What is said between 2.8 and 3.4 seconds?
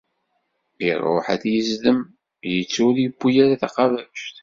ur yewwi